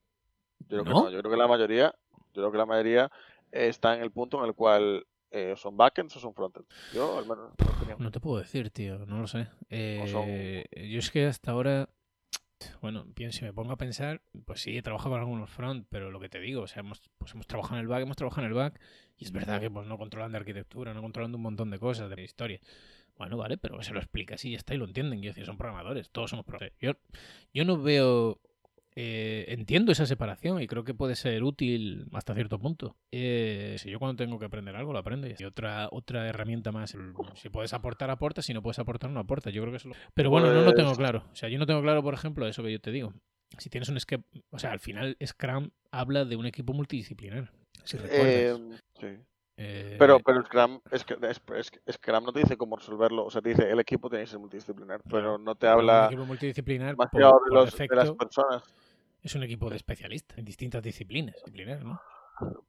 [0.60, 1.04] Yo creo que ¿No?
[1.04, 1.10] no.
[1.10, 3.12] Yo creo que la mayoría, yo creo que la mayoría
[3.56, 6.68] está en el punto en el cual eh, son backends o son frontends.
[6.94, 7.98] Yo, al menos, opinión.
[8.00, 9.46] No te puedo decir, tío, no lo sé.
[10.12, 11.90] Son- Eh, Yo es que hasta ahora,
[12.82, 16.10] bueno, pienso, si me pongo a pensar, pues sí, he trabajado con algunos front, pero
[16.12, 18.44] lo que te digo, o sea, hemos, pues hemos trabajado en el back, hemos trabajado
[18.44, 18.80] en el back,
[19.18, 21.80] y es verdad que pues no controlan de arquitectura, no controlan de un montón de
[21.80, 22.60] cosas, de historia.
[23.18, 25.20] Bueno, vale, pero se lo explicas y ya está, y lo entienden.
[25.20, 26.78] Quiero decir, son programadores, todos somos programadores.
[26.82, 26.94] Yo,
[27.54, 28.40] yo no veo.
[28.98, 32.96] Eh, entiendo esa separación y creo que puede ser útil hasta cierto punto.
[33.12, 36.96] Eh, si yo cuando tengo que aprender algo lo aprendo y otra otra herramienta más.
[37.36, 38.42] Si puedes aportar, aporta.
[38.42, 39.50] Si no puedes aportar, no aporta.
[39.50, 41.24] Yo creo que eso lo- Pero bueno, no lo tengo Pues- claro.
[41.32, 43.14] O sea, yo no tengo claro, por ejemplo, eso que yo te digo.
[43.58, 47.52] Si tienes un escape, o sea, al final Scrum habla de un equipo multidisciplinar.
[47.84, 48.28] Si recuerdas.
[48.28, 48.58] Eh,
[49.00, 49.08] sí.
[49.58, 50.82] Eh, Pero, pero Scrum,
[51.92, 53.26] Scrum no te dice cómo resolverlo.
[53.26, 56.26] O sea, te dice el equipo tiene que ser multidisciplinar, pero no te habla equipo
[56.26, 58.64] multidisciplinar por, de, por los, de las personas.
[59.28, 61.36] Es un equipo de especialistas en distintas disciplinas.
[61.36, 62.00] disciplinar, ¿no?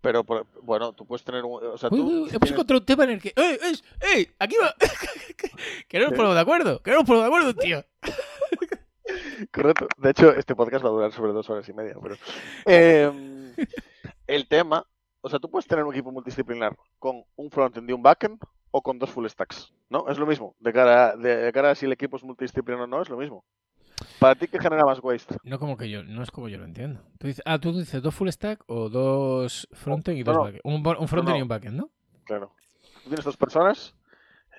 [0.01, 1.63] Pero, por- bueno, tú puedes tener un.
[1.65, 2.07] O sea, Uy, tú.
[2.07, 3.33] uy, si hemos tienes- encontrado un tema en el que.
[3.35, 3.81] ¡Ey, ey,
[4.15, 4.29] ey!
[4.39, 4.75] ¡Aquí va!
[5.89, 6.17] que no nos ¿Qué?
[6.17, 6.83] ponemos de acuerdo.
[6.83, 7.85] Que no nos ponemos de acuerdo, tío.
[9.53, 9.89] Correcto.
[9.99, 11.95] De hecho, este podcast va a durar sobre dos horas y media.
[12.03, 12.17] Pero
[12.65, 13.55] Em,
[14.27, 14.87] el tema,
[15.21, 18.41] o sea, tú puedes tener un equipo multidisciplinar con un frontend y un backend
[18.71, 20.09] o con dos full stacks, ¿no?
[20.09, 20.55] Es lo mismo.
[20.61, 23.17] De cara, a- de cara a si el equipo es multidisciplinar o no, es lo
[23.17, 23.45] mismo.
[24.19, 25.37] Para ti, ¿qué genera más waste?
[25.43, 27.03] No como que yo, no es como yo lo entiendo.
[27.19, 30.43] Tú dices, ah, tú dices dos full stack o dos frontend y dos no.
[30.43, 30.61] backend.
[30.65, 31.39] Un, un frontend no.
[31.39, 31.91] y un backend, ¿no?
[32.25, 32.53] Claro.
[33.03, 33.95] Tú tienes dos personas,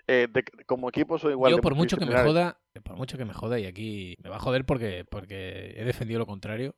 [0.08, 3.26] eh, de- como equipo son igual yo por mucho que me joda, por mucho que
[3.26, 6.76] me joda, y aquí me va a joder porque, porque he defendido lo contrario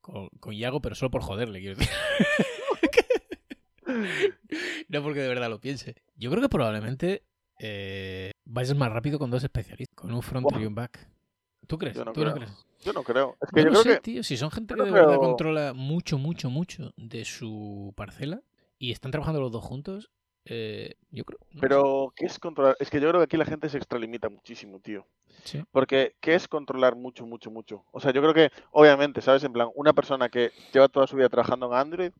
[0.00, 1.92] con, con Iago, pero solo por joderle, quiero decir.
[4.88, 5.94] no porque de verdad lo piense.
[6.16, 7.24] Yo creo que probablemente
[7.58, 10.66] eh, vayas más rápido con dos especialistas, con un front y Buah.
[10.66, 11.13] un back.
[11.66, 11.96] ¿Tú crees?
[11.96, 12.44] Yo no ¿Tú no creo.
[12.46, 12.66] crees?
[12.82, 13.36] Yo no creo.
[13.40, 14.22] Es que yo creo sé, que tío.
[14.22, 18.42] Si son gente yo que no de verdad controla mucho, mucho, mucho de su parcela
[18.78, 20.10] y están trabajando los dos juntos,
[20.44, 21.38] eh, yo creo.
[21.40, 21.60] no sé.
[21.60, 22.76] Pero, ¿qué es controlar?
[22.78, 25.06] Es que yo creo que aquí la gente se extralimita muchísimo, tío.
[25.44, 25.62] Sí.
[25.72, 27.84] Porque, ¿qué es controlar mucho, mucho, mucho?
[27.92, 29.42] O sea, yo creo que, obviamente, ¿sabes?
[29.44, 32.12] En plan, una persona que lleva toda su vida trabajando en Android.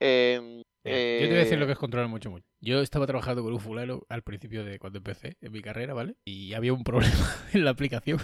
[0.00, 2.46] Mira, yo te voy a decir eh, lo que es controlar mucho, mucho.
[2.60, 6.16] Yo estaba trabajando con un fulano al principio de cuando empecé en mi carrera, ¿vale?
[6.24, 7.12] Y había un problema
[7.52, 8.18] en la aplicación.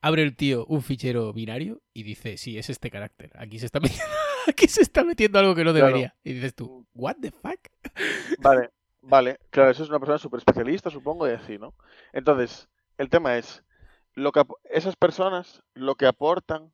[0.00, 3.32] Abre el tío un fichero binario y dice, sí, es este carácter.
[3.34, 4.14] Aquí se está metiendo,
[4.46, 5.86] aquí se está metiendo algo que no Claro.
[5.86, 6.14] debería.
[6.24, 7.58] Y dices tú, ¿what the fuck?
[8.38, 9.38] Vale, vale.
[9.50, 11.74] Claro, eso es una persona súper especialista, supongo, y así, ¿no?
[12.12, 13.64] Entonces, el tema es,
[14.14, 16.72] lo que esas personas lo que aportan,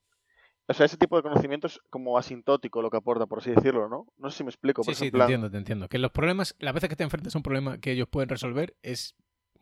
[0.67, 3.89] o sea, ese tipo de conocimiento es como asintótico lo que aporta, por así decirlo,
[3.89, 4.07] ¿no?
[4.17, 4.83] No sé si me explico.
[4.83, 5.89] Sí, por sí, te entiendo, te entiendo.
[5.89, 8.75] Que los problemas, las veces que te enfrentas a un problema que ellos pueden resolver
[8.83, 9.15] es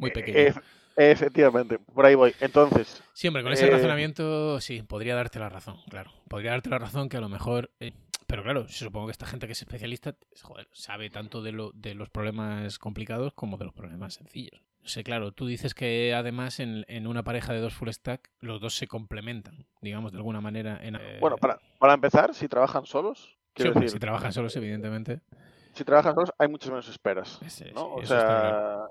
[0.03, 0.39] muy eh, pequeño.
[0.51, 0.63] ef-
[0.97, 2.35] efectivamente, por ahí voy.
[2.41, 6.11] Entonces, Sí, hombre, con ese Eh, razonamiento sí, podría darte la razón, claro.
[6.29, 7.71] Podría darte la razón que a lo mejor...
[7.81, 7.93] eh,
[8.27, 11.95] pero claro, supongo que esta gente que es especialista, joder, sabe tanto de, lo, de
[11.95, 14.63] los problemas complicados como de los problemas sencillos.
[14.81, 18.31] No sé, claro, tú dices que además en, en una pareja de dos full stack
[18.41, 20.81] los dos se complementan, digamos, de alguna manera.
[20.83, 25.21] En, eh, bueno, para, para empezar, si trabajan solos, sí, decir, si trabajan solos, evidentemente.
[25.75, 27.85] si trabajan solos hay muchas menos esperas, Ese- ¿no?
[27.85, 28.91] sí, o sea, claro.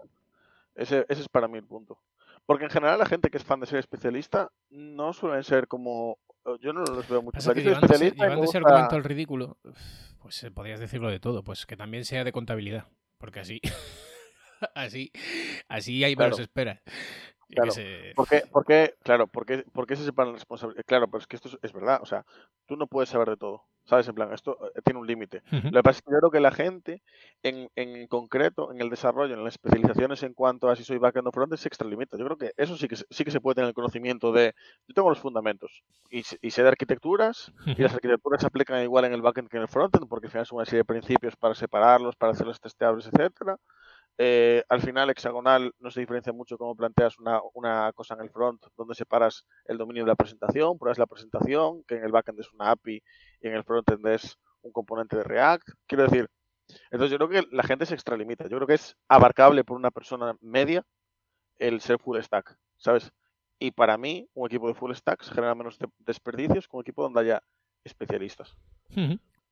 [0.81, 1.99] Ese, ese es para mí el punto.
[2.45, 6.17] Porque en general la gente que es fan de ser especialista no suelen ser como...
[6.59, 7.35] Yo no los veo mucho.
[7.35, 9.57] Pasa que llevando, ese, llevando ese gusta- argumento al ridículo,
[10.19, 12.87] pues eh, podrías decirlo de todo, pues que también sea de contabilidad,
[13.19, 13.61] porque así,
[14.75, 15.11] así,
[15.69, 16.43] así hay menos Claro.
[16.43, 16.81] esperas.
[17.55, 18.13] Claro, sé.
[18.15, 20.85] ¿Por qué, por qué- claro, ¿por qué, por qué se separan las responsabilidades?
[20.85, 22.25] Claro, pero es que esto es, es verdad, o sea,
[22.65, 24.07] tú no puedes saber de todo, ¿sabes?
[24.07, 25.43] En plan, esto eh, tiene un límite.
[25.51, 25.67] Ujú.
[25.71, 27.01] Lo que pasa es que yo creo que la gente,
[27.43, 31.27] en, en concreto, en el desarrollo, en las especializaciones en cuanto a si soy backend
[31.27, 32.17] o frontend, se extralimita.
[32.17, 34.53] Yo creo que eso sí que, se- sí que se puede tener el conocimiento de,
[34.87, 39.05] yo tengo los fundamentos y, y sé de arquitecturas, y las arquitecturas se aplican igual
[39.05, 41.35] en el backend que en el frontend, porque al final son una serie de principios
[41.35, 43.57] para separarlos, para hacerlos testeables, etcétera.
[44.17, 48.29] Eh, al final, hexagonal no se diferencia mucho cómo planteas una, una cosa en el
[48.29, 52.39] front, donde separas el dominio de la presentación, pruebas la presentación, que en el backend
[52.39, 53.01] es una API
[53.41, 55.69] y en el frontend es un componente de React.
[55.87, 56.29] Quiero decir,
[56.91, 58.43] entonces yo creo que la gente se extralimita.
[58.47, 60.83] Yo creo que es abarcable por una persona media
[61.57, 63.11] el ser full stack, ¿sabes?
[63.59, 67.03] Y para mí, un equipo de full stack genera menos de- desperdicios que un equipo
[67.03, 67.43] donde haya
[67.83, 68.55] especialistas.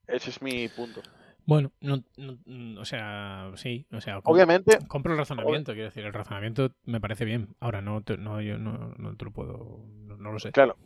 [0.08, 1.02] Ese es mi punto.
[1.50, 6.14] Bueno, no, no- o sea, sí, o sea, Obviamente, compro el razonamiento, quiero decir, el
[6.14, 7.56] razonamiento me parece bien.
[7.60, 10.52] Ahora no, te- no yo no, no te lo puedo, no, no lo sé.
[10.52, 10.78] Claro,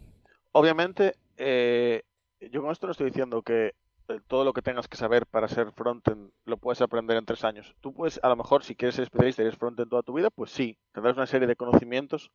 [0.53, 2.03] obviamente, eh,
[2.39, 3.73] yo con esto no estoy diciendo que
[4.07, 7.43] eh, todo lo que tengas que saber para ser frontend lo puedes aprender en tres
[7.43, 7.75] años.
[7.81, 10.29] Tú puedes, a lo mejor, si quieres ser especialista y eres frontend toda tu vida,
[10.29, 12.31] pues sí, tendrás una serie de conocimientos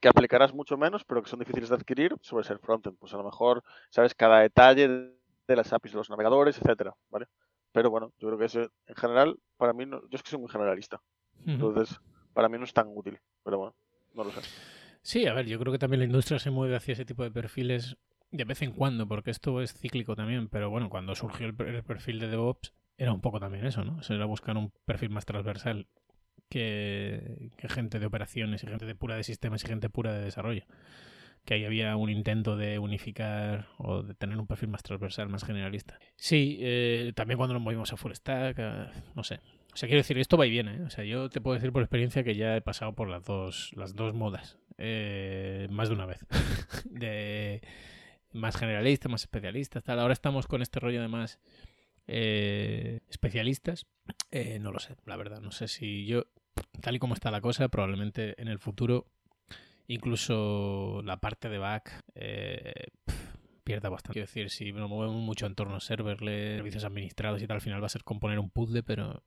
[0.00, 2.98] que aplicarás mucho menos, pero que son difíciles de adquirir sobre ser frontend.
[2.98, 4.88] Pues a lo mejor sabes cada detalle
[5.46, 7.26] de las APIs de los navegadores, etcétera, ¿vale?
[7.72, 10.40] Pero bueno, yo creo que eso, en general, para mí, no, yo es que soy
[10.40, 11.00] muy generalista.
[11.46, 12.00] Entonces,
[12.34, 13.74] para mí no es tan útil, pero bueno,
[14.14, 14.40] no lo sé.
[15.02, 17.30] Sí, a ver, yo creo que también la industria se mueve hacia ese tipo de
[17.30, 17.96] perfiles
[18.30, 22.20] de vez en cuando, porque esto es cíclico también, pero bueno, cuando surgió el, perfil
[22.20, 24.00] de DevOps era un poco también eso, ¿no?
[24.08, 25.88] era buscar un perfil más transversal
[26.48, 30.64] que, gente de operaciones y gente de pura de sistemas y gente pura de desarrollo.
[31.50, 35.42] Que ahí había un intento de unificar o de tener un perfil más transversal, más
[35.42, 35.98] generalista.
[36.14, 38.56] Sí, eh, también cuando nos movimos a full stack,
[39.16, 39.40] no sé.
[39.74, 40.76] O sea, quiero decir, esto va y viene.
[40.76, 40.82] ¿eh?
[40.82, 43.72] O sea, yo te puedo decir por experiencia que ya he pasado por las dos,
[43.74, 44.58] las dos modas.
[44.78, 46.24] Eh, más de una vez.
[46.84, 47.62] de
[48.30, 49.98] más generalista, más especialista, tal.
[49.98, 51.40] Ahora estamos con este rollo de más
[52.06, 53.88] eh, especialistas.
[54.60, 55.40] No lo sé, la verdad.
[55.40, 56.26] No sé si yo,
[56.80, 59.08] tal y como está la cosa, probablemente en el futuro,
[59.90, 62.88] incluso la parte de back eh,
[63.64, 64.14] pierda bastante.
[64.14, 67.60] Quiero decir, si nos movemos mucho en torno a serverless, servicios administrados y tal, al
[67.60, 69.22] final va a ser componer un puzzle, pero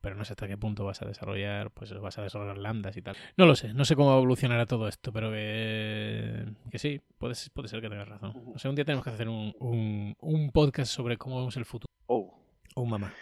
[0.00, 3.02] pero no sé hasta qué punto vas a desarrollar, pues vas a desarrollar lambdas y
[3.02, 3.16] tal.
[3.36, 7.68] No lo sé, no sé cómo evolucionará todo esto, pero que, que sí, puede, puede
[7.68, 8.32] ser que tengas razón.
[8.54, 9.54] O sea, un día tenemos que hacer un,
[10.20, 11.92] un, podcast sobre cómo vemos el futuro.
[12.06, 12.32] Oh.
[12.76, 13.12] Oh, mamá.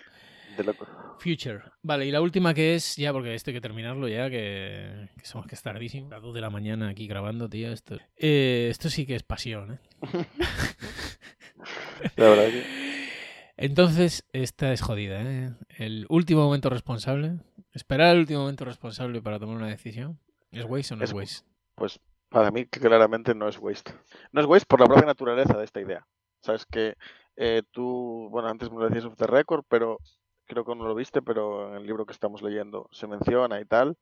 [0.56, 0.86] De loco.
[1.18, 1.62] Future.
[1.82, 5.26] Vale, y la última que es, ya porque esto hay que terminarlo ya, que, que
[5.26, 8.68] somos que es tardísimo, a las 2 de la mañana aquí grabando, tío, esto, eh,
[8.70, 9.78] esto sí que es pasión, ¿eh?
[12.16, 12.64] la verdad que...
[13.58, 15.54] Entonces, esta es jodida, ¿eh?
[15.78, 17.38] El último momento responsable,
[17.72, 20.20] esperar el último momento responsable para tomar una decisión,
[20.52, 21.46] ¿es waste o no es, waste?
[21.74, 23.92] Pues para mí claramente no es waste.
[24.32, 26.06] No es waste por la propia naturaleza de esta idea.
[26.42, 26.96] Sabes que
[27.36, 29.98] eh, tú, bueno, antes me lo decías off the record, pero
[30.46, 33.64] creo que no lo viste, pero en el libro que estamos leyendo se menciona y
[33.64, 33.96] tal,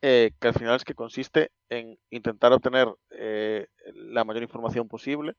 [0.00, 5.34] eh, que al final es que consiste en intentar obtener eh, la mayor información posible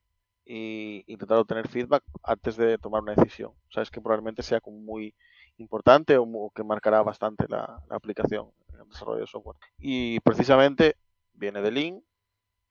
[0.46, 3.52] y intentar obtener feedback antes de tomar una decisión.
[3.52, 5.14] O sea, es que probablemente sea como muy
[5.58, 9.58] importante o, que marcará bastante la, aplicación en el desarrollo de software.
[9.78, 10.96] Y precisamente
[11.34, 12.04] viene de Lean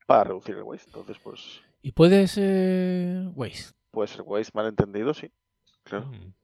[0.07, 0.89] para reducir el waste.
[0.89, 1.63] Entonces, pues...
[1.81, 3.75] ¿Y puede ser waste?
[3.91, 5.31] Puede ser waste malentendido, sí.
[5.85, 6.07] Claro.
[6.07, 6.35] Mm.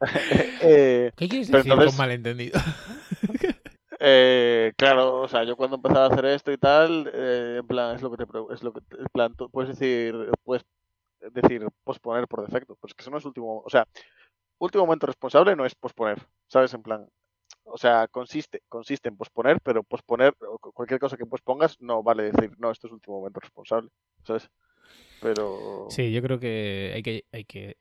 [0.62, 2.58] Eh, ¿Qué quieres decir con malentendido?
[3.98, 7.96] Eh, claro, o sea, yo cuando empezaba a hacer esto y tal, eh, en plan,
[7.96, 10.14] es lo que te es lo que en plan, puedes decir,
[10.44, 10.66] puedes
[11.32, 13.88] decir posponer por defecto, pues que eso no es último, o sea,
[14.58, 16.74] último momento responsable no es posponer, ¿sabes?
[16.74, 17.08] En plan,
[17.64, 22.52] o sea, consiste, consiste en posponer, pero posponer cualquier cosa que pospongas no vale decir,
[22.58, 23.88] no, esto es último momento responsable,
[24.24, 24.50] ¿sabes?
[25.20, 25.86] Pero...
[25.90, 27.76] Sí, yo creo que hay que,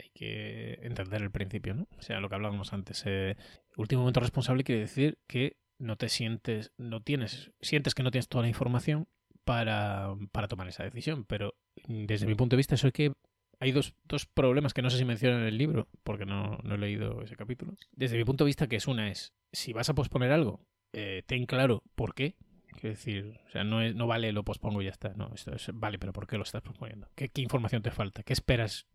[0.81, 1.87] entender el principio, ¿no?
[1.97, 3.03] O sea, lo que hablábamos antes.
[3.05, 3.35] Eh,
[3.77, 8.29] último momento responsable quiere decir que no te sientes, no tienes, sientes que no tienes
[8.29, 9.07] toda la información
[9.43, 10.15] para,
[10.49, 11.25] tomar esa decisión.
[11.25, 11.55] Pero
[11.87, 13.13] desde mi punto de vista, eso es que
[13.59, 13.93] hay dos,
[14.33, 17.35] problemas que no sé si mencionan en el libro, porque no, no, he leído ese
[17.35, 17.75] capítulo.
[17.91, 21.23] Desde mi punto de vista, que es una es, si vas a posponer algo, eh,
[21.25, 22.35] ten claro por qué.
[22.79, 25.13] Quiero decir, o sea, no, es, no vale lo pospongo y ya está.
[25.15, 27.07] No, esto es, vale, pero ¿por qué lo estás posponiendo?
[27.15, 28.23] ¿Qué, ¿Qué, información te falta?
[28.23, 28.87] ¿Qué esperas?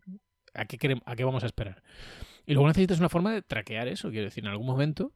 [0.54, 1.82] ¿A qué, ¿A qué vamos a esperar?
[2.46, 4.10] Y luego necesitas una forma de traquear eso.
[4.10, 5.12] Quiero decir, en algún momento,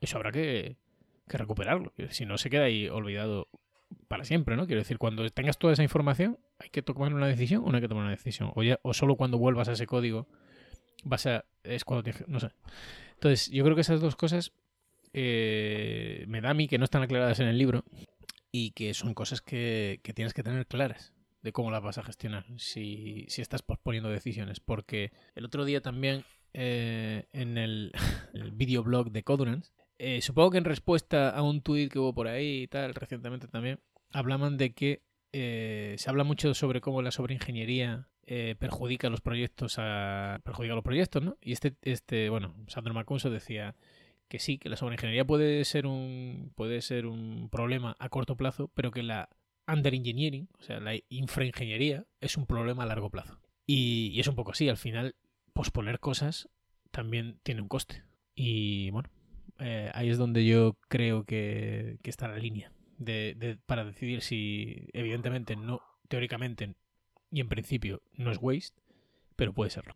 [0.00, 0.76] eso habrá que,
[1.28, 1.92] que recuperarlo.
[2.10, 3.48] Si no, se queda ahí olvidado
[4.08, 4.66] para siempre, ¿no?
[4.66, 7.82] Quiero decir, cuando tengas toda esa información, ¿hay que tomar una decisión o no hay
[7.82, 8.52] que tomar una decisión?
[8.54, 10.28] O, ya, o solo cuando vuelvas a ese código
[11.04, 11.44] vas a...
[11.62, 12.26] es cuando tienes...
[12.28, 12.50] no sé.
[13.14, 14.52] Entonces, yo creo que esas dos cosas
[15.12, 17.84] eh, me da a mí que no están aclaradas en el libro
[18.50, 22.02] y que son cosas que, que tienes que tener claras de cómo las vas a
[22.02, 24.60] gestionar si, si estás posponiendo decisiones.
[24.60, 27.92] Porque el otro día también eh, en el,
[28.34, 32.28] el videoblog de Codurance eh, supongo que en respuesta a un tuit que hubo por
[32.28, 33.80] ahí y tal, recientemente también,
[34.12, 39.74] hablaban de que eh, se habla mucho sobre cómo la sobreingeniería eh, perjudica los proyectos
[39.78, 41.36] a, perjudica los proyectos, ¿no?
[41.40, 43.74] Y este, este bueno, Sandro Macunso decía
[44.28, 48.70] que sí, que la sobreingeniería puede ser un puede ser un problema a corto plazo,
[48.74, 49.28] pero que la
[49.66, 53.38] underengineering, o sea, la infraingeniería, es un problema a largo plazo.
[53.66, 55.14] Y, es un poco así, al final,
[55.52, 56.48] posponer cosas
[56.90, 58.02] también tiene un coste.
[58.34, 59.10] Y bueno,
[59.58, 65.54] eh, ahí es donde yo creo que, está la línea de, para decidir si, evidentemente,
[65.54, 66.74] no, teóricamente
[67.30, 68.80] y en principio no es waste,
[69.36, 69.94] pero puede serlo.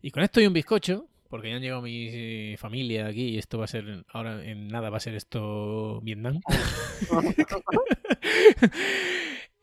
[0.00, 3.58] Y con esto y un bizcocho, porque ya han llegado mi familia aquí y esto
[3.58, 6.40] va a ser, ahora en nada va a ser esto Vietnam.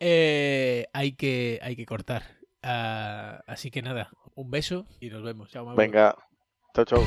[0.05, 2.23] Eh, hay, que, hay que cortar.
[2.61, 5.49] Ah, así que nada, un beso y nos vemos.
[5.49, 5.73] Chao.
[5.75, 6.13] Venga,
[6.73, 7.03] chao, chao.